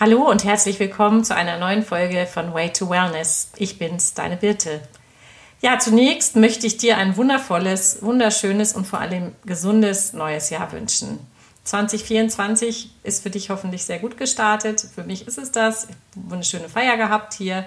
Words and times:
Hallo 0.00 0.28
und 0.28 0.42
herzlich 0.42 0.80
willkommen 0.80 1.22
zu 1.22 1.36
einer 1.36 1.56
neuen 1.56 1.84
Folge 1.84 2.26
von 2.26 2.52
Way 2.52 2.72
to 2.72 2.90
Wellness. 2.90 3.52
Ich 3.58 3.78
bin's, 3.78 4.12
deine 4.12 4.36
Birte. 4.36 4.80
Ja, 5.60 5.78
zunächst 5.78 6.34
möchte 6.34 6.66
ich 6.66 6.78
dir 6.78 6.98
ein 6.98 7.16
wundervolles, 7.16 8.02
wunderschönes 8.02 8.72
und 8.72 8.88
vor 8.88 8.98
allem 8.98 9.36
gesundes 9.46 10.12
neues 10.12 10.50
Jahr 10.50 10.72
wünschen. 10.72 11.20
2024 11.62 12.90
ist 13.04 13.22
für 13.22 13.30
dich 13.30 13.50
hoffentlich 13.50 13.84
sehr 13.84 14.00
gut 14.00 14.16
gestartet. 14.16 14.84
Für 14.92 15.04
mich 15.04 15.28
ist 15.28 15.38
es 15.38 15.52
das. 15.52 15.84
Ich 15.84 16.24
habe 16.24 16.34
eine 16.34 16.44
schöne 16.44 16.68
Feier 16.68 16.96
gehabt 16.96 17.34
hier 17.34 17.64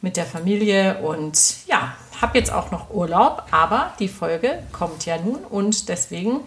mit 0.00 0.16
der 0.16 0.26
Familie 0.26 0.98
und 0.98 1.64
ja, 1.68 1.94
habe 2.20 2.38
jetzt 2.38 2.52
auch 2.52 2.72
noch 2.72 2.90
Urlaub, 2.90 3.44
aber 3.52 3.92
die 4.00 4.08
Folge 4.08 4.64
kommt 4.72 5.06
ja 5.06 5.16
nun 5.18 5.44
und 5.44 5.88
deswegen 5.88 6.40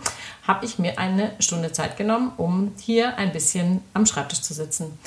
habe 0.46 0.66
ich 0.66 0.78
mir 0.78 1.00
eine 1.00 1.32
Stunde 1.40 1.72
Zeit 1.72 1.96
genommen, 1.96 2.34
um 2.36 2.74
hier 2.82 3.18
ein 3.18 3.32
bisschen 3.32 3.82
am 3.94 4.06
Schreibtisch 4.06 4.42
zu 4.42 4.54
sitzen. 4.54 5.00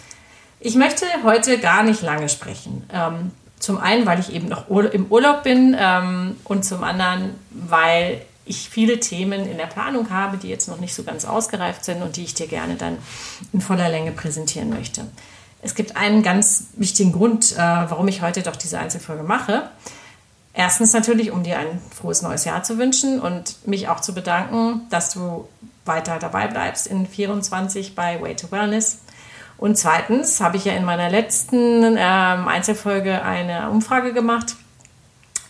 Ich 0.65 0.77
möchte 0.77 1.05
heute 1.25 1.59
gar 1.59 1.83
nicht 1.83 2.01
lange 2.01 2.31
sprechen. 2.31 2.89
Ähm, 2.91 3.33
zum 3.59 3.77
einen, 3.77 4.07
weil 4.07 4.19
ich 4.19 4.33
eben 4.33 4.49
noch 4.49 4.67
im 4.71 5.07
Urlaub 5.13 5.43
bin 5.43 5.77
ähm, 5.79 6.37
und 6.45 6.65
zum 6.65 6.83
anderen, 6.83 7.35
weil 7.51 8.23
ich 8.47 8.71
viele 8.71 8.99
Themen 8.99 9.47
in 9.47 9.59
der 9.59 9.67
Planung 9.67 10.09
habe, 10.09 10.39
die 10.39 10.49
jetzt 10.49 10.67
noch 10.67 10.81
nicht 10.81 10.95
so 10.95 11.03
ganz 11.03 11.27
ausgereift 11.27 11.85
sind 11.85 12.03
und 12.03 12.17
die 12.17 12.25
ich 12.25 12.33
dir 12.33 12.47
gerne 12.47 12.77
dann 12.77 12.97
in 13.53 13.61
voller 13.61 13.91
Länge 13.91 14.13
präsentieren 14.13 14.71
möchte. 14.71 15.05
Es 15.61 15.75
gibt 15.75 15.99
einen 15.99 16.23
ganz 16.23 16.69
wichtigen 16.77 17.13
Grund, 17.13 17.53
äh, 17.53 17.59
warum 17.59 18.09
ich 18.09 18.23
heute 18.23 18.41
doch 18.41 18.57
diese 18.57 18.79
Einzelfolge 18.79 19.23
mache. 19.23 19.69
Erstens 20.55 20.95
natürlich, 20.95 21.31
um 21.31 21.43
dir 21.43 21.59
ein 21.59 21.79
frohes 21.95 22.23
neues 22.23 22.47
Jahr 22.47 22.63
zu 22.63 22.79
wünschen 22.79 23.21
und 23.21 23.67
mich 23.67 23.89
auch 23.89 24.01
zu 24.01 24.15
bedanken, 24.15 24.87
dass 24.89 25.13
du 25.13 25.47
weiter 25.85 26.19
dabei 26.19 26.47
bleibst 26.47 26.87
in 26.87 27.07
24 27.07 27.95
bei 27.95 28.19
Way 28.23 28.37
to 28.37 28.51
Wellness. 28.51 29.01
Und 29.57 29.77
zweitens 29.77 30.41
habe 30.41 30.57
ich 30.57 30.65
ja 30.65 30.75
in 30.75 30.85
meiner 30.85 31.09
letzten 31.11 31.83
ähm, 31.85 32.49
Einzelfolge 32.49 33.23
eine 33.23 33.71
Umfrage 33.71 34.13
gemacht. 34.13 34.57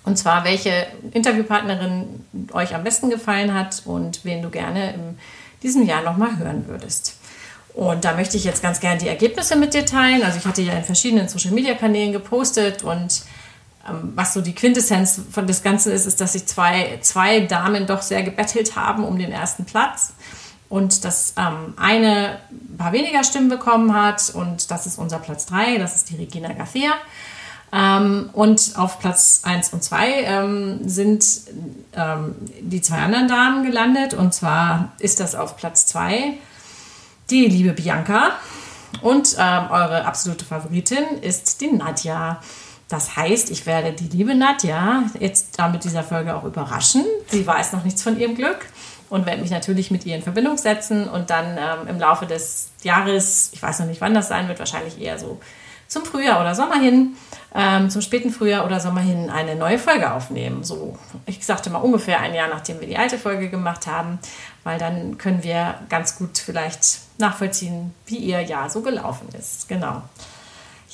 Und 0.05 0.19
zwar, 0.19 0.45
welche 0.45 0.87
Interviewpartnerin 1.13 2.25
euch 2.53 2.75
am 2.75 2.85
besten 2.85 3.09
gefallen 3.09 3.55
hat 3.55 3.83
und 3.87 4.25
wen 4.25 4.43
du 4.43 4.51
gerne 4.51 4.93
in 4.93 5.19
diesem 5.63 5.85
Jahr 5.87 6.03
nochmal 6.03 6.37
hören 6.37 6.69
würdest. 6.69 7.17
Und 7.73 8.05
da 8.05 8.15
möchte 8.15 8.37
ich 8.37 8.45
jetzt 8.45 8.63
ganz 8.63 8.81
gerne 8.81 8.99
die 8.99 9.09
Ergebnisse 9.09 9.57
mit 9.57 9.75
dir 9.75 9.87
teilen. 9.87 10.23
Also 10.23 10.39
ich 10.39 10.45
hatte 10.45 10.63
ja 10.63 10.75
in 10.75 10.85
verschiedenen 10.85 11.29
Social-Media-Kanälen 11.29 12.13
gepostet 12.13 12.85
und 12.85 13.23
ähm, 13.89 14.13
was 14.15 14.35
so 14.35 14.43
die 14.43 14.55
Quintessenz 14.55 15.21
von 15.31 15.47
des 15.47 15.63
Ganzen 15.63 15.93
ist, 15.93 16.07
ist, 16.07 16.21
dass 16.21 16.35
sich 16.35 16.47
zwei, 16.47 16.99
zwei 17.01 17.41
Damen 17.41 17.87
doch 17.87 18.03
sehr 18.03 18.23
gebettelt 18.23 18.77
haben 18.77 19.05
um 19.05 19.19
den 19.19 19.33
ersten 19.33 19.65
Platz 19.65 20.13
und 20.75 21.05
dass 21.05 21.35
ähm, 21.37 21.75
eine 21.77 22.41
ein 22.51 22.77
paar 22.77 22.91
weniger 22.91 23.23
Stimmen 23.23 23.49
bekommen 23.49 23.95
hat 23.95 24.33
und 24.35 24.73
das 24.73 24.87
ist 24.87 24.99
unser 24.99 25.21
Platz 25.21 25.47
3, 25.47 25.79
das 25.79 25.95
ist 25.95 26.11
die 26.11 26.17
Regina 26.17 26.53
Garcia. 26.53 26.95
Ähm, 27.73 28.31
und 28.33 28.73
auf 28.75 28.99
Platz 28.99 29.43
1 29.45 29.73
und 29.73 29.85
2 29.85 30.23
ähm, 30.25 30.81
sind 30.89 31.25
ähm, 31.93 32.35
die 32.61 32.83
zwei 32.83 32.97
anderen 32.97 33.29
Damen 33.29 33.65
gelandet 33.65 34.15
und 34.15 34.35
zwar 34.35 34.93
ist 34.99 35.21
das 35.21 35.37
auf 35.37 35.57
Platz 35.57 35.87
2 35.87 36.39
die 37.31 37.47
liebe 37.47 37.73
Bianca 37.73 38.33
und 39.01 39.37
ähm, 39.39 39.71
eure 39.71 40.05
absolute 40.07 40.45
Favoritin 40.45 41.05
ist 41.23 41.61
die 41.61 41.71
Nadja. 41.71 42.41
Das 42.89 43.17
heißt, 43.17 43.51
ich 43.51 43.65
werde 43.65 43.93
die 43.93 44.09
liebe 44.09 44.35
Nadja 44.35 45.05
jetzt 45.21 45.57
mit 45.73 45.85
dieser 45.85 46.03
Folge 46.03 46.35
auch 46.35 46.45
überraschen. 46.45 47.05
Sie 47.29 47.47
weiß 47.47 47.73
noch 47.75 47.85
nichts 47.85 48.03
von 48.03 48.19
ihrem 48.19 48.35
Glück 48.35 48.59
und 49.11 49.27
werde 49.27 49.43
mich 49.43 49.51
natürlich 49.51 49.91
mit 49.91 50.07
ihr 50.07 50.17
in 50.17 50.23
Verbindung 50.23 50.57
setzen 50.57 51.09
und 51.09 51.31
dann 51.31 51.59
ähm, 51.59 51.89
im 51.89 51.99
Laufe 51.99 52.27
des 52.27 52.71
Jahres, 52.83 53.51
ich 53.53 53.63
weiß 53.63 53.81
noch 53.81 53.87
nicht, 53.87 54.01
wann 54.01 54.15
das 54.15 54.29
sein 54.29 54.49
wird, 54.49 54.59
wahrscheinlich 54.59 55.01
eher 55.01 55.19
so 55.19 55.41
zum 55.87 56.05
Frühjahr 56.05 56.41
oder 56.41 56.55
Sommer 56.55 56.81
hin, 56.81 57.17
ähm, 57.55 57.91
zum 57.91 58.03
späten 58.03 58.31
Frühjahr 58.31 58.65
oder 58.67 58.81
Sommer 58.81 59.01
hin 59.01 59.31
eine 59.31 59.55
neue 59.55 59.79
Folge 59.79 60.13
aufnehmen. 60.13 60.65
So, 60.65 60.99
ich 61.27 61.45
sagte 61.45 61.71
mal 61.71 61.79
ungefähr 61.79 62.21
ein 62.21 62.35
Jahr, 62.35 62.49
nachdem 62.49 62.81
wir 62.81 62.89
die 62.89 62.97
alte 62.97 63.19
Folge 63.19 63.49
gemacht 63.49 63.87
haben, 63.87 64.19
weil 64.65 64.79
dann 64.79 65.19
können 65.19 65.43
wir 65.43 65.75
ganz 65.89 66.17
gut 66.17 66.39
vielleicht 66.39 67.01
nachvollziehen, 67.19 67.95
wie 68.07 68.17
ihr 68.17 68.41
Jahr 68.41 68.71
so 68.71 68.81
gelaufen 68.81 69.29
ist. 69.39 69.69
Genau. 69.69 70.03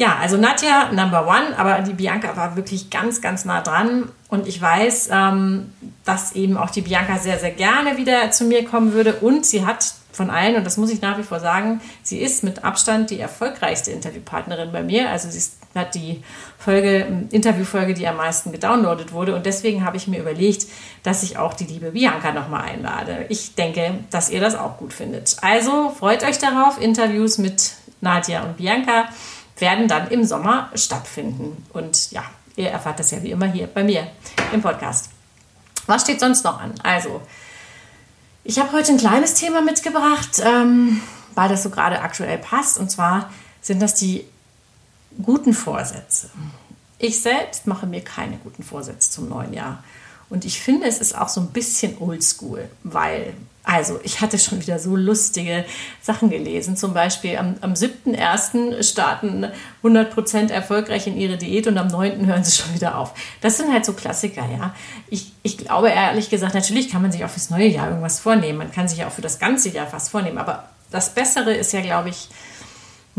Ja, 0.00 0.16
also 0.18 0.38
Nadja 0.38 0.90
Number 0.92 1.26
One, 1.26 1.58
aber 1.58 1.82
die 1.82 1.92
Bianca 1.92 2.34
war 2.34 2.56
wirklich 2.56 2.88
ganz, 2.88 3.20
ganz 3.20 3.44
nah 3.44 3.60
dran. 3.60 4.08
Und 4.28 4.48
ich 4.48 4.58
weiß, 4.58 5.10
ähm, 5.12 5.74
dass 6.06 6.32
eben 6.32 6.56
auch 6.56 6.70
die 6.70 6.80
Bianca 6.80 7.18
sehr, 7.18 7.38
sehr 7.38 7.50
gerne 7.50 7.98
wieder 7.98 8.30
zu 8.30 8.44
mir 8.44 8.64
kommen 8.64 8.94
würde. 8.94 9.16
Und 9.16 9.44
sie 9.44 9.66
hat 9.66 9.92
von 10.10 10.30
allen, 10.30 10.56
und 10.56 10.64
das 10.64 10.78
muss 10.78 10.90
ich 10.90 11.02
nach 11.02 11.18
wie 11.18 11.22
vor 11.22 11.38
sagen, 11.38 11.82
sie 12.02 12.18
ist 12.18 12.42
mit 12.42 12.64
Abstand 12.64 13.10
die 13.10 13.20
erfolgreichste 13.20 13.90
Interviewpartnerin 13.90 14.72
bei 14.72 14.82
mir. 14.82 15.10
Also 15.10 15.28
sie 15.28 15.36
ist, 15.36 15.58
hat 15.74 15.94
die 15.94 16.24
Folge, 16.56 17.26
Interviewfolge, 17.30 17.92
die 17.92 18.08
am 18.08 18.16
meisten 18.16 18.52
gedownloadet 18.52 19.12
wurde. 19.12 19.34
Und 19.34 19.44
deswegen 19.44 19.84
habe 19.84 19.98
ich 19.98 20.08
mir 20.08 20.20
überlegt, 20.20 20.64
dass 21.02 21.22
ich 21.22 21.36
auch 21.36 21.52
die 21.52 21.66
liebe 21.66 21.90
Bianca 21.90 22.32
nochmal 22.32 22.62
einlade. 22.62 23.26
Ich 23.28 23.54
denke, 23.54 23.98
dass 24.08 24.30
ihr 24.30 24.40
das 24.40 24.54
auch 24.54 24.78
gut 24.78 24.94
findet. 24.94 25.36
Also 25.42 25.90
freut 25.90 26.24
euch 26.24 26.38
darauf, 26.38 26.80
Interviews 26.80 27.36
mit 27.36 27.74
Nadja 28.00 28.44
und 28.44 28.56
Bianca 28.56 29.10
werden 29.60 29.88
dann 29.88 30.08
im 30.08 30.24
Sommer 30.24 30.70
stattfinden. 30.74 31.64
Und 31.72 32.10
ja, 32.10 32.24
ihr 32.56 32.70
erfahrt 32.70 32.98
das 32.98 33.10
ja 33.10 33.22
wie 33.22 33.30
immer 33.30 33.46
hier 33.46 33.66
bei 33.66 33.84
mir 33.84 34.06
im 34.52 34.62
Podcast. 34.62 35.10
Was 35.86 36.02
steht 36.02 36.20
sonst 36.20 36.44
noch 36.44 36.60
an? 36.60 36.74
Also, 36.82 37.20
ich 38.44 38.58
habe 38.58 38.72
heute 38.72 38.92
ein 38.92 38.98
kleines 38.98 39.34
Thema 39.34 39.60
mitgebracht, 39.60 40.40
ähm, 40.42 41.00
weil 41.34 41.48
das 41.48 41.62
so 41.62 41.70
gerade 41.70 42.00
aktuell 42.00 42.38
passt. 42.38 42.78
Und 42.78 42.90
zwar 42.90 43.30
sind 43.60 43.80
das 43.80 43.94
die 43.94 44.24
guten 45.22 45.52
Vorsätze. 45.52 46.30
Ich 46.98 47.20
selbst 47.20 47.66
mache 47.66 47.86
mir 47.86 48.02
keine 48.02 48.36
guten 48.38 48.62
Vorsätze 48.62 49.10
zum 49.10 49.28
neuen 49.28 49.52
Jahr. 49.52 49.82
Und 50.30 50.44
ich 50.44 50.60
finde, 50.60 50.86
es 50.86 50.98
ist 50.98 51.18
auch 51.18 51.28
so 51.28 51.40
ein 51.40 51.48
bisschen 51.48 51.98
oldschool, 51.98 52.68
weil 52.84 53.34
also, 53.62 54.00
ich 54.02 54.20
hatte 54.20 54.38
schon 54.38 54.60
wieder 54.60 54.78
so 54.78 54.96
lustige 54.96 55.64
Sachen 56.00 56.30
gelesen. 56.30 56.76
Zum 56.76 56.94
Beispiel 56.94 57.36
am, 57.36 57.56
am 57.60 57.74
7.1. 57.74 58.82
starten 58.82 59.46
100% 59.84 60.50
erfolgreich 60.50 61.06
in 61.06 61.16
ihre 61.16 61.36
Diät 61.36 61.66
und 61.66 61.76
am 61.76 61.88
9. 61.88 62.26
hören 62.26 62.42
sie 62.42 62.56
schon 62.56 62.74
wieder 62.74 62.96
auf. 62.96 63.12
Das 63.42 63.58
sind 63.58 63.72
halt 63.72 63.84
so 63.84 63.92
Klassiker, 63.92 64.44
ja. 64.58 64.74
Ich, 65.10 65.32
ich 65.42 65.58
glaube 65.58 65.90
ehrlich 65.90 66.30
gesagt, 66.30 66.54
natürlich 66.54 66.90
kann 66.90 67.02
man 67.02 67.12
sich 67.12 67.24
auch 67.24 67.30
fürs 67.30 67.50
neue 67.50 67.68
Jahr 67.68 67.88
irgendwas 67.88 68.18
vornehmen. 68.18 68.58
Man 68.58 68.72
kann 68.72 68.88
sich 68.88 68.98
ja 68.98 69.08
auch 69.08 69.12
für 69.12 69.22
das 69.22 69.38
ganze 69.38 69.68
Jahr 69.68 69.86
was 69.92 70.08
vornehmen. 70.08 70.38
Aber 70.38 70.64
das 70.90 71.14
Bessere 71.14 71.52
ist 71.52 71.72
ja, 71.72 71.82
glaube 71.82 72.08
ich, 72.08 72.28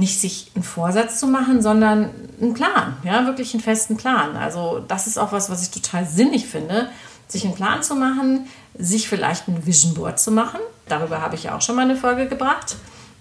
nicht 0.01 0.19
sich 0.19 0.51
einen 0.56 0.63
Vorsatz 0.63 1.19
zu 1.19 1.28
machen, 1.28 1.62
sondern 1.62 2.09
einen 2.41 2.53
Plan, 2.53 2.97
ja, 3.03 3.25
wirklich 3.25 3.53
einen 3.53 3.63
festen 3.63 3.95
Plan. 3.95 4.35
Also, 4.35 4.84
das 4.88 5.07
ist 5.07 5.17
auch 5.17 5.31
was, 5.31 5.50
was 5.50 5.63
ich 5.63 5.72
total 5.72 6.06
sinnig 6.06 6.47
finde 6.47 6.89
sich 7.31 7.45
einen 7.45 7.56
Plan 7.56 7.81
zu 7.81 7.95
machen, 7.95 8.47
sich 8.78 9.07
vielleicht 9.07 9.47
ein 9.47 9.66
Vision 9.66 9.94
Board 9.94 10.19
zu 10.19 10.31
machen. 10.31 10.59
Darüber 10.88 11.22
habe 11.22 11.35
ich 11.35 11.44
ja 11.44 11.56
auch 11.56 11.62
schon 11.62 11.75
mal 11.75 11.84
eine 11.84 11.95
Folge 11.95 12.28
gebracht. 12.28 12.75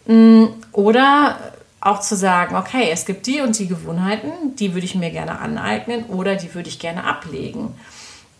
Mm, 0.06 0.46
oder 0.72 1.38
auch 1.80 2.00
zu 2.00 2.16
sagen, 2.16 2.56
okay, 2.56 2.90
es 2.92 3.06
gibt 3.06 3.26
die 3.26 3.40
und 3.40 3.58
die 3.58 3.68
Gewohnheiten, 3.68 4.56
die 4.56 4.74
würde 4.74 4.84
ich 4.84 4.94
mir 4.94 5.10
gerne 5.10 5.38
aneignen 5.38 6.04
oder 6.06 6.36
die 6.36 6.52
würde 6.54 6.68
ich 6.68 6.78
gerne 6.78 7.04
ablegen. 7.04 7.74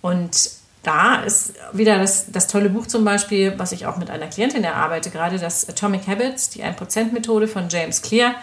Und 0.02 0.50
da 0.82 1.16
ist 1.16 1.52
wieder 1.72 1.98
das, 1.98 2.32
das 2.32 2.46
tolle 2.46 2.70
Buch 2.70 2.86
zum 2.86 3.04
Beispiel, 3.04 3.58
was 3.58 3.72
ich 3.72 3.86
auch 3.86 3.98
mit 3.98 4.10
einer 4.10 4.28
Klientin 4.28 4.64
erarbeite, 4.64 5.10
gerade 5.10 5.38
das 5.38 5.68
Atomic 5.68 6.06
Habits, 6.06 6.50
die 6.50 6.64
1%-Methode 6.64 7.48
von 7.48 7.68
James 7.68 8.00
Clear, 8.00 8.34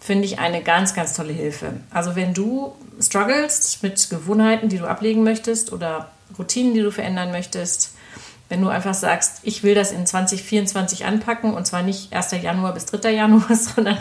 finde 0.00 0.24
ich 0.24 0.38
eine 0.38 0.62
ganz, 0.62 0.94
ganz 0.94 1.14
tolle 1.14 1.32
Hilfe. 1.32 1.74
Also 1.90 2.16
wenn 2.16 2.34
du 2.34 2.74
struggles 3.00 3.78
mit 3.82 4.10
Gewohnheiten, 4.10 4.68
die 4.68 4.78
du 4.78 4.86
ablegen 4.86 5.22
möchtest 5.22 5.72
oder 5.72 6.10
Routinen, 6.38 6.74
die 6.74 6.82
du 6.82 6.90
verändern 6.90 7.30
möchtest, 7.30 7.92
wenn 8.48 8.60
du 8.60 8.68
einfach 8.68 8.94
sagst, 8.94 9.38
ich 9.42 9.62
will 9.62 9.74
das 9.74 9.92
in 9.92 10.04
2024 10.04 11.06
anpacken 11.06 11.54
und 11.54 11.66
zwar 11.66 11.82
nicht 11.82 12.12
1. 12.12 12.32
Januar 12.42 12.74
bis 12.74 12.86
3. 12.86 13.10
Januar, 13.12 13.54
sondern 13.54 13.98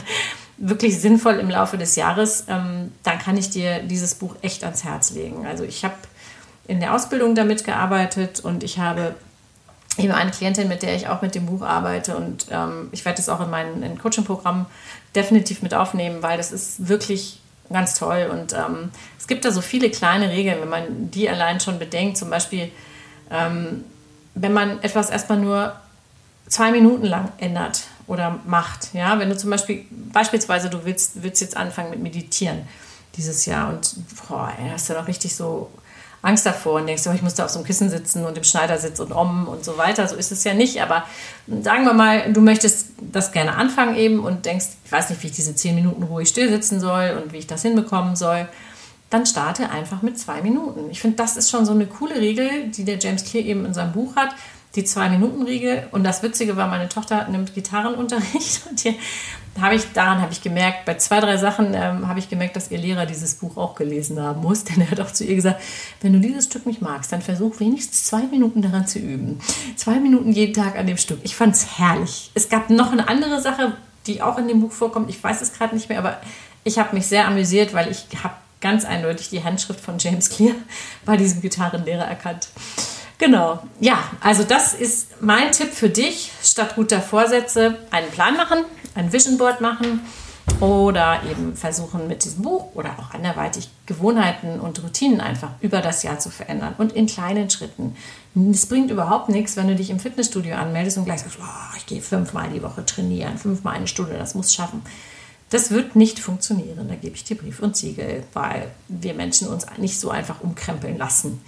wirklich 0.57 0.99
sinnvoll 0.99 1.35
im 1.35 1.49
Laufe 1.49 1.77
des 1.77 1.95
Jahres, 1.95 2.45
ähm, 2.47 2.91
dann 3.03 3.19
kann 3.19 3.37
ich 3.37 3.49
dir 3.49 3.79
dieses 3.83 4.15
Buch 4.15 4.35
echt 4.41 4.63
ans 4.63 4.83
Herz 4.83 5.11
legen. 5.11 5.45
Also 5.45 5.63
ich 5.63 5.83
habe 5.83 5.95
in 6.67 6.79
der 6.79 6.93
Ausbildung 6.93 7.35
damit 7.35 7.63
gearbeitet 7.63 8.39
und 8.39 8.63
ich 8.63 8.79
habe 8.79 9.15
eben 9.97 10.11
eine 10.11 10.31
Klientin, 10.31 10.67
mit 10.67 10.81
der 10.81 10.95
ich 10.95 11.07
auch 11.07 11.21
mit 11.21 11.35
dem 11.35 11.45
Buch 11.45 11.61
arbeite 11.61 12.15
und 12.15 12.47
ähm, 12.49 12.89
ich 12.91 13.05
werde 13.05 13.17
das 13.17 13.29
auch 13.29 13.41
in 13.41 13.49
mein 13.49 13.99
Coaching-Programm 13.99 14.65
definitiv 15.15 15.61
mit 15.61 15.73
aufnehmen, 15.73 16.23
weil 16.23 16.37
das 16.37 16.51
ist 16.51 16.87
wirklich 16.87 17.39
ganz 17.71 17.95
toll 17.95 18.29
und 18.31 18.53
ähm, 18.53 18.89
es 19.19 19.27
gibt 19.27 19.45
da 19.45 19.51
so 19.51 19.61
viele 19.61 19.89
kleine 19.89 20.29
Regeln, 20.29 20.61
wenn 20.61 20.69
man 20.69 21.11
die 21.11 21.29
allein 21.29 21.59
schon 21.59 21.79
bedenkt, 21.79 22.17
zum 22.17 22.29
Beispiel 22.29 22.71
ähm, 23.29 23.83
wenn 24.35 24.53
man 24.53 24.81
etwas 24.81 25.09
erstmal 25.09 25.39
nur 25.39 25.75
zwei 26.47 26.71
Minuten 26.71 27.05
lang 27.05 27.31
ändert 27.37 27.83
oder 28.07 28.39
macht, 28.45 28.93
ja, 28.93 29.19
wenn 29.19 29.29
du 29.29 29.37
zum 29.37 29.49
Beispiel 29.49 29.85
beispielsweise 30.11 30.69
du 30.69 30.85
willst, 30.85 31.23
willst 31.23 31.41
jetzt 31.41 31.55
anfangen 31.55 31.89
mit 31.91 31.99
Meditieren 31.99 32.67
dieses 33.15 33.45
Jahr 33.45 33.69
und 33.69 33.95
boah, 34.27 34.51
hast 34.71 34.89
du 34.89 34.93
noch 34.93 35.07
richtig 35.07 35.35
so 35.35 35.69
Angst 36.23 36.45
davor 36.45 36.79
und 36.79 36.87
denkst, 36.87 37.03
oh, 37.07 37.11
ich 37.11 37.21
muss 37.21 37.35
da 37.35 37.45
auf 37.45 37.51
so 37.51 37.59
einem 37.59 37.67
Kissen 37.67 37.89
sitzen 37.89 38.25
und 38.25 38.37
im 38.37 38.45
Schneidersitz 38.45 38.99
und 39.01 39.11
om 39.11 39.47
und 39.47 39.63
so 39.63 39.77
weiter. 39.77 40.07
So 40.07 40.15
ist 40.15 40.31
es 40.31 40.43
ja 40.45 40.53
nicht. 40.53 40.81
Aber 40.81 41.03
sagen 41.61 41.83
wir 41.83 41.93
mal, 41.93 42.31
du 42.31 42.39
möchtest 42.39 42.87
das 42.99 43.33
gerne 43.33 43.55
anfangen 43.55 43.95
eben 43.97 44.23
und 44.23 44.45
denkst, 44.45 44.67
ich 44.85 44.91
weiß 44.91 45.09
nicht, 45.09 45.21
wie 45.21 45.27
ich 45.27 45.33
diese 45.33 45.53
zehn 45.53 45.75
Minuten 45.75 46.01
ruhig 46.03 46.29
still 46.29 46.49
sitzen 46.49 46.79
soll 46.79 47.21
und 47.21 47.33
wie 47.33 47.37
ich 47.37 47.47
das 47.47 47.61
hinbekommen 47.61 48.15
soll. 48.15 48.47
Dann 49.09 49.25
starte 49.25 49.69
einfach 49.69 50.01
mit 50.01 50.17
zwei 50.17 50.41
Minuten. 50.41 50.89
Ich 50.89 51.01
finde, 51.01 51.17
das 51.17 51.35
ist 51.35 51.51
schon 51.51 51.65
so 51.65 51.73
eine 51.73 51.85
coole 51.85 52.15
Regel, 52.15 52.69
die 52.69 52.85
der 52.85 52.97
James 52.97 53.25
Clear 53.25 53.45
eben 53.45 53.65
in 53.65 53.73
seinem 53.73 53.91
Buch 53.91 54.15
hat 54.15 54.33
die 54.75 54.83
Zwei-Minuten-Regel. 54.83 55.87
Und 55.91 56.03
das 56.03 56.23
Witzige 56.23 56.57
war, 56.57 56.67
meine 56.67 56.89
Tochter 56.89 57.27
nimmt 57.27 57.53
Gitarrenunterricht 57.53 58.61
und 58.69 58.79
hier 58.79 58.95
habe 59.61 59.75
ich, 59.75 59.83
daran 59.93 60.19
habe 60.19 60.31
ich 60.31 60.41
gemerkt, 60.41 60.85
bei 60.85 60.95
zwei, 60.95 61.19
drei 61.19 61.37
Sachen 61.37 61.73
ähm, 61.75 62.07
habe 62.07 62.17
ich 62.17 62.27
gemerkt, 62.27 62.55
dass 62.55 62.71
ihr 62.71 62.79
Lehrer 62.79 63.05
dieses 63.05 63.35
Buch 63.35 63.55
auch 63.55 63.75
gelesen 63.75 64.19
haben 64.19 64.41
muss. 64.41 64.63
Denn 64.63 64.81
er 64.81 64.91
hat 64.91 64.99
auch 64.99 65.11
zu 65.11 65.25
ihr 65.25 65.35
gesagt, 65.35 65.61
wenn 66.01 66.13
du 66.13 66.19
dieses 66.19 66.45
Stück 66.45 66.65
nicht 66.65 66.81
magst, 66.81 67.11
dann 67.11 67.21
versuch 67.21 67.59
wenigstens 67.59 68.05
zwei 68.05 68.23
Minuten 68.23 68.61
daran 68.61 68.87
zu 68.87 68.99
üben. 68.99 69.39
Zwei 69.75 69.99
Minuten 69.99 70.31
jeden 70.31 70.53
Tag 70.53 70.77
an 70.77 70.87
dem 70.87 70.97
Stück. 70.97 71.19
Ich 71.23 71.35
fand 71.35 71.55
es 71.55 71.77
herrlich. 71.77 72.31
Es 72.33 72.49
gab 72.49 72.69
noch 72.69 72.91
eine 72.91 73.07
andere 73.07 73.41
Sache, 73.41 73.73
die 74.07 74.21
auch 74.21 74.37
in 74.37 74.47
dem 74.47 74.61
Buch 74.61 74.71
vorkommt. 74.71 75.09
Ich 75.09 75.23
weiß 75.23 75.41
es 75.41 75.53
gerade 75.53 75.75
nicht 75.75 75.89
mehr, 75.89 75.99
aber 75.99 76.19
ich 76.63 76.79
habe 76.79 76.95
mich 76.95 77.05
sehr 77.05 77.27
amüsiert, 77.27 77.73
weil 77.73 77.91
ich 77.91 78.05
habe 78.23 78.33
ganz 78.59 78.85
eindeutig 78.85 79.29
die 79.29 79.43
Handschrift 79.43 79.81
von 79.81 79.99
James 79.99 80.29
Clear 80.29 80.55
bei 81.05 81.15
diesem 81.17 81.41
Gitarrenlehrer 81.41 82.05
erkannt. 82.05 82.47
Genau. 83.23 83.63
Ja, 83.79 84.03
also 84.19 84.43
das 84.43 84.73
ist 84.73 85.21
mein 85.21 85.53
Tipp 85.53 85.71
für 85.71 85.89
dich. 85.89 86.33
Statt 86.43 86.75
guter 86.75 87.01
Vorsätze 87.01 87.77
einen 87.89 88.11
Plan 88.11 88.35
machen, 88.35 88.65
ein 88.95 89.13
Vision 89.13 89.37
Board 89.37 89.61
machen 89.61 90.01
oder 90.59 91.21
eben 91.31 91.55
versuchen 91.55 92.09
mit 92.09 92.25
diesem 92.25 92.41
Buch 92.41 92.75
oder 92.75 92.99
auch 92.99 93.13
anderweitig 93.13 93.69
Gewohnheiten 93.85 94.59
und 94.59 94.83
Routinen 94.83 95.21
einfach 95.21 95.51
über 95.61 95.79
das 95.79 96.03
Jahr 96.03 96.19
zu 96.19 96.31
verändern 96.31 96.75
und 96.77 96.91
in 96.91 97.07
kleinen 97.07 97.49
Schritten. 97.49 97.95
Es 98.51 98.65
bringt 98.65 98.91
überhaupt 98.91 99.29
nichts, 99.29 99.55
wenn 99.55 99.69
du 99.69 99.75
dich 99.75 99.89
im 99.89 100.01
Fitnessstudio 100.01 100.55
anmeldest 100.55 100.97
und 100.97 101.05
gleich 101.05 101.21
sagst, 101.21 101.37
oh, 101.41 101.77
ich 101.77 101.85
gehe 101.85 102.01
fünfmal 102.01 102.49
die 102.49 102.61
Woche 102.61 102.85
trainieren, 102.85 103.37
fünfmal 103.37 103.75
eine 103.75 103.87
Stunde, 103.87 104.17
das 104.17 104.35
muss 104.35 104.53
schaffen. 104.53 104.81
Das 105.49 105.71
wird 105.71 105.95
nicht 105.95 106.19
funktionieren, 106.19 106.89
da 106.89 106.95
gebe 106.95 107.15
ich 107.15 107.23
dir 107.23 107.37
Brief 107.37 107.61
und 107.61 107.77
Siegel, 107.77 108.23
weil 108.33 108.71
wir 108.89 109.13
Menschen 109.13 109.47
uns 109.47 109.65
nicht 109.77 109.97
so 109.97 110.09
einfach 110.09 110.41
umkrempeln 110.41 110.97
lassen. 110.97 111.41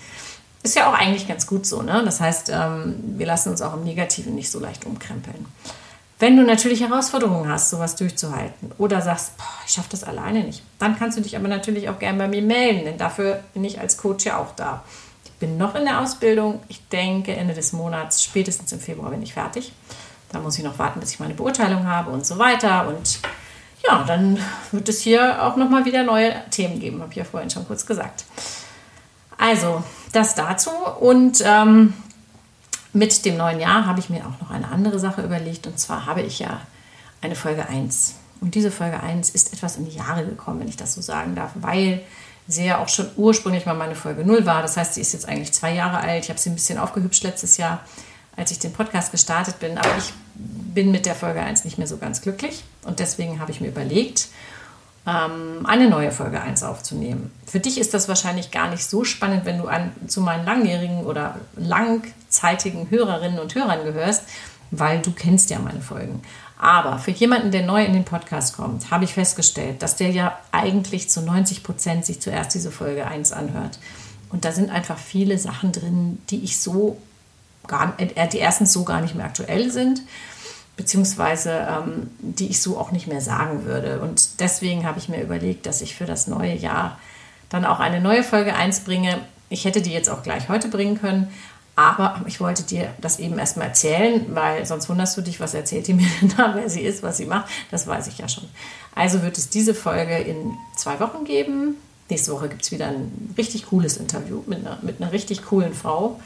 Ist 0.66 0.76
ja 0.76 0.90
auch 0.90 0.96
eigentlich 0.96 1.28
ganz 1.28 1.46
gut 1.46 1.68
so. 1.68 1.84
Ne? 1.84 2.02
Das 2.04 2.20
heißt, 2.20 2.50
ähm, 2.52 2.96
wir 3.18 3.28
lassen 3.28 3.50
uns 3.50 3.62
auch 3.62 3.76
im 3.76 3.84
Negativen 3.84 4.34
nicht 4.34 4.50
so 4.50 4.60
leicht 4.60 4.84
umkrempeln. 4.84 5.46
Wenn 6.18 6.36
du 6.38 6.42
natürlich 6.42 6.82
Herausforderungen 6.82 7.48
hast, 7.48 7.70
sowas 7.70 7.96
durchzuhalten 7.96 8.72
oder 8.80 9.00
sagst, 9.00 9.38
boah, 9.38 9.46
ich 9.68 9.74
schaffe 9.74 9.90
das 9.92 10.04
alleine 10.04 10.44
nicht, 10.44 10.64
dann 10.80 10.98
kannst 10.98 11.20
du 11.20 11.22
dich 11.22 11.38
aber 11.38 11.48
natürlich 11.48 11.88
auch 11.88 12.00
gerne 12.00 12.18
bei 12.18 12.28
mir 12.28 12.42
melden, 12.42 12.84
denn 12.84 12.98
dafür 12.98 13.42
bin 13.54 13.64
ich 13.64 13.80
als 13.80 13.98
Coach 13.98 14.26
ja 14.26 14.40
auch 14.40 14.56
da. 14.56 14.84
Ich 15.24 15.34
bin 15.34 15.56
noch 15.60 15.76
in 15.76 15.86
der 15.86 16.02
Ausbildung. 16.02 16.62
Ich 16.68 16.88
denke, 16.88 17.36
Ende 17.36 17.54
des 17.54 17.72
Monats, 17.72 18.24
spätestens 18.24 18.72
im 18.72 18.80
Februar 18.80 19.12
bin 19.12 19.22
ich 19.22 19.36
fertig. 19.36 19.72
Da 20.32 20.40
muss 20.40 20.58
ich 20.58 20.64
noch 20.64 20.80
warten, 20.80 21.00
bis 21.00 21.12
ich 21.12 21.20
meine 21.20 21.36
Beurteilung 21.36 21.86
habe 21.86 22.10
und 22.10 22.26
so 22.26 22.40
weiter. 22.40 22.88
Und 22.88 23.20
ja, 23.88 24.04
dann 24.08 24.40
wird 24.72 24.90
es 24.90 25.02
hier 25.02 25.44
auch 25.44 25.58
nochmal 25.58 25.86
wieder 25.86 26.02
neue 26.02 26.34
Themen 26.50 26.80
geben, 26.80 27.02
habe 27.02 27.12
ich 27.12 27.18
ja 27.18 27.24
vorhin 27.24 27.52
schon 27.52 27.68
kurz 27.68 27.86
gesagt. 27.86 28.26
Also, 29.38 29.84
das 30.16 30.36
dazu. 30.36 30.72
Und 31.00 31.42
ähm, 31.46 31.94
mit 32.94 33.26
dem 33.26 33.38
neuen 33.38 33.60
Jahr 33.60 33.86
habe 33.86 34.00
ich 34.00 34.10
mir 34.10 34.26
auch 34.26 34.42
noch 34.42 34.52
eine 34.52 34.70
andere 34.70 35.00
Sache 35.00 35.22
überlegt. 35.22 35.68
Und 35.68 35.80
zwar 35.80 36.06
habe 36.06 36.22
ich 36.22 36.40
ja 36.40 36.62
eine 37.22 37.36
Folge 37.36 37.68
1. 37.68 38.16
Und 38.42 38.56
diese 38.56 38.72
Folge 38.72 39.02
1 39.02 39.30
ist 39.32 39.54
etwas 39.54 39.78
in 39.78 39.86
die 39.86 39.96
Jahre 39.96 40.26
gekommen, 40.26 40.60
wenn 40.60 40.68
ich 40.68 40.78
das 40.78 40.94
so 40.94 41.02
sagen 41.02 41.36
darf, 41.36 41.52
weil 41.56 42.02
sie 42.48 42.66
ja 42.66 42.78
auch 42.78 42.90
schon 42.90 43.10
ursprünglich 43.16 43.66
mal 43.66 43.74
meine 43.74 43.96
Folge 43.96 44.24
0 44.24 44.46
war. 44.46 44.62
Das 44.62 44.78
heißt, 44.78 44.94
sie 44.94 45.02
ist 45.02 45.14
jetzt 45.14 45.28
eigentlich 45.28 45.52
zwei 45.52 45.74
Jahre 45.74 45.98
alt. 45.98 46.24
Ich 46.24 46.30
habe 46.30 46.40
sie 46.40 46.50
ein 46.50 46.56
bisschen 46.56 46.78
aufgehübscht 46.78 47.24
letztes 47.24 47.58
Jahr, 47.58 47.84
als 48.36 48.52
ich 48.52 48.60
den 48.60 48.72
Podcast 48.72 49.12
gestartet 49.12 49.60
bin. 49.60 49.78
Aber 49.78 49.98
ich 49.98 50.14
bin 50.36 50.92
mit 50.92 51.06
der 51.06 51.16
Folge 51.16 51.40
1 51.42 51.66
nicht 51.66 51.78
mehr 51.78 51.88
so 51.88 51.98
ganz 51.98 52.22
glücklich. 52.22 52.64
Und 52.84 53.00
deswegen 53.00 53.40
habe 53.40 53.52
ich 53.52 53.62
mir 53.62 53.70
überlegt, 53.70 54.28
ähm, 55.07 55.66
eine 55.66 55.90
neue 55.90 56.12
Folge 56.12 56.42
1 56.42 56.63
aufzunehmen. 56.63 57.31
Für 57.46 57.60
dich 57.60 57.80
ist 57.80 57.94
das 57.94 58.07
wahrscheinlich 58.07 58.52
gar 58.52 58.69
nicht 58.69 58.84
so 58.84 59.04
spannend, 59.04 59.46
wenn 59.46 59.60
du 59.60 59.68
an, 59.68 59.92
zu 60.07 60.22
meinen 60.22 60.46
langjährigen 60.46 61.06
oder 61.06 61.36
langzeitigen 61.56 62.90
Hörerinnen 62.90 63.40
und 63.40 63.54
Hörern 63.54 63.84
gehörst, 63.84 64.24
weil 64.72 65.02
du 65.02 65.12
kennst 65.12 65.50
ja 65.50 65.60
meine 65.60 65.81
Folgen. 65.81 66.22
Aber 66.57 66.98
für 67.00 67.12
jemanden, 67.12 67.52
der 67.52 67.66
neu 67.66 67.84
in 67.84 67.94
den 67.94 68.06
Podcast 68.06 68.56
kommt, 68.56 68.90
habe 68.90 69.04
ich 69.04 69.13
festgestellt, 69.13 69.84
dass 69.84 69.98
der 69.98 70.10
ja 70.10 70.40
eigentlich 70.52 71.10
zu 71.10 71.22
90 71.22 71.63
Prozent 71.63 72.06
sich 72.06 72.22
zuerst 72.22 72.56
diese 72.56 72.72
Folge 72.72 73.06
1 73.06 73.31
anhört. 73.34 73.78
Und 74.31 74.46
da 74.46 74.52
sind 74.52 74.72
einfach 74.72 74.98
viele 74.98 75.38
Sachen 75.38 75.72
drin, 75.72 76.19
die 76.30 76.44
ich 76.44 76.60
so 76.60 76.98
gar, 77.68 77.94
äh, 77.98 78.28
die 78.28 78.40
erstens 78.40 78.74
so 78.74 78.84
gar 78.84 79.02
nicht 79.02 79.16
mehr 79.16 79.25
aktuell 79.25 79.72
sind 79.72 80.02
beziehungsweise 80.77 81.68
ähm, 81.69 82.10
die 82.19 82.48
ich 82.48 82.62
so 82.62 82.77
auch 82.77 82.92
nicht 82.92 83.07
mehr 83.07 83.22
sagen 83.22 83.66
würde. 83.66 84.00
Und 84.01 84.39
deswegen 84.39 84.86
habe 84.86 85.00
ich 85.00 85.10
mir 85.10 85.22
überlegt, 85.22 85.66
dass 85.66 85.81
ich 85.81 85.95
für 85.95 86.06
das 86.06 86.27
neue 86.27 86.56
Jahr 86.56 87.00
dann 87.50 87.66
auch 87.66 87.80
eine 87.80 88.01
neue 88.01 88.24
Folge 88.24 88.56
1 88.56 88.81
bringe. 88.81 89.19
Ich 89.50 89.66
hätte 89.66 89.81
die 89.81 89.94
jetzt 89.94 90.10
auch 90.10 90.24
gleich 90.24 90.50
heute 90.50 90.68
bringen 90.68 91.00
können, 91.00 91.31
aber 91.75 92.22
ich 92.25 92.39
wollte 92.39 92.63
dir 92.63 92.94
das 93.01 93.19
eben 93.19 93.38
erstmal 93.38 93.68
erzählen, 93.68 94.25
weil 94.30 94.66
sonst 94.66 94.89
wunderst 94.89 95.18
du 95.18 95.22
dich, 95.22 95.39
was 95.39 95.54
erzählt 95.54 95.88
die 95.88 95.94
mir 95.94 96.07
denn 96.22 96.33
da, 96.36 96.56
wer 96.56 96.69
sie 96.69 96.81
ist, 96.81 97.04
was 97.04 97.18
sie 97.18 97.25
macht. 97.25 97.50
Das 97.71 97.86
weiß 97.88 98.07
ich 98.07 98.18
ja 98.18 98.28
schon. 98.28 98.45
Also 98.95 99.21
wird 99.21 99.38
es 99.38 99.50
diese 99.50 99.74
Folge 99.74 100.18
in 100.18 100.54
zwei 100.75 101.00
Wochen 101.00 101.25
geben. 101.25 101.75
Nächste 102.10 102.31
Woche 102.31 102.50
gibt 102.50 102.63
es 102.63 102.71
wieder 102.71 102.88
ein 102.88 103.33
richtig 103.38 103.68
cooles 103.68 103.98
Interview 103.98 104.44
mit 104.45 104.60
einer, 104.60 104.80
mit 104.81 105.01
einer 105.01 105.12
richtig 105.12 105.45
coolen 105.45 105.74
Frau. 105.74 106.19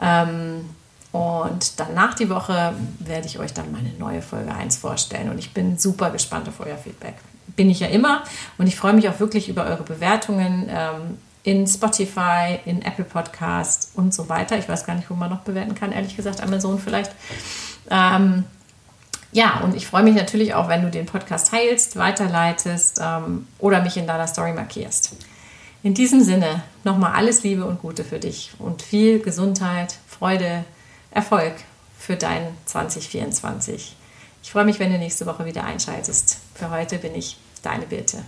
Ähm, 0.00 0.68
und 1.12 1.78
danach 1.78 2.14
die 2.14 2.30
Woche 2.30 2.74
werde 2.98 3.26
ich 3.26 3.38
euch 3.38 3.52
dann 3.52 3.70
meine 3.70 3.90
neue 3.98 4.22
Folge 4.22 4.54
1 4.54 4.78
vorstellen. 4.78 5.28
Und 5.28 5.38
ich 5.38 5.52
bin 5.52 5.78
super 5.78 6.10
gespannt 6.10 6.48
auf 6.48 6.60
euer 6.60 6.78
Feedback. 6.78 7.14
Bin 7.54 7.68
ich 7.68 7.80
ja 7.80 7.88
immer. 7.88 8.24
Und 8.56 8.66
ich 8.66 8.76
freue 8.76 8.94
mich 8.94 9.08
auch 9.10 9.20
wirklich 9.20 9.50
über 9.50 9.66
eure 9.66 9.82
Bewertungen 9.82 10.68
ähm, 10.70 11.18
in 11.42 11.66
Spotify, 11.66 12.58
in 12.64 12.80
Apple 12.80 13.04
Podcast 13.04 13.90
und 13.94 14.14
so 14.14 14.30
weiter. 14.30 14.58
Ich 14.58 14.68
weiß 14.68 14.86
gar 14.86 14.94
nicht, 14.94 15.10
wo 15.10 15.14
man 15.14 15.28
noch 15.28 15.40
bewerten 15.40 15.74
kann, 15.74 15.92
ehrlich 15.92 16.16
gesagt, 16.16 16.42
Amazon 16.42 16.78
vielleicht. 16.78 17.12
Ähm, 17.90 18.44
ja, 19.32 19.60
und 19.60 19.74
ich 19.74 19.86
freue 19.86 20.04
mich 20.04 20.14
natürlich 20.14 20.54
auch, 20.54 20.68
wenn 20.68 20.82
du 20.82 20.90
den 20.90 21.04
Podcast 21.04 21.50
teilst, 21.50 21.96
weiterleitest 21.96 23.00
ähm, 23.02 23.46
oder 23.58 23.82
mich 23.82 23.98
in 23.98 24.06
deiner 24.06 24.26
Story 24.26 24.52
markierst. 24.52 25.16
In 25.82 25.92
diesem 25.92 26.22
Sinne 26.22 26.62
nochmal 26.84 27.12
alles 27.14 27.42
Liebe 27.42 27.64
und 27.64 27.82
Gute 27.82 28.04
für 28.04 28.18
dich 28.18 28.52
und 28.58 28.82
viel 28.82 29.18
Gesundheit, 29.18 29.96
Freude, 30.06 30.64
Erfolg 31.12 31.54
für 31.98 32.16
dein 32.16 32.56
2024. 32.64 33.96
Ich 34.42 34.50
freue 34.50 34.64
mich, 34.64 34.78
wenn 34.78 34.92
du 34.92 34.98
nächste 34.98 35.26
Woche 35.26 35.44
wieder 35.44 35.64
einschaltest. 35.64 36.38
Für 36.54 36.70
heute 36.70 36.98
bin 36.98 37.14
ich 37.14 37.36
deine 37.62 37.86
Birte. 37.86 38.24